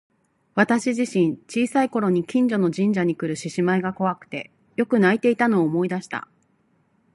[0.55, 6.27] 私自身、小さい頃に近所の神社にくる獅子舞が怖くてよく泣いていたのを思い出した。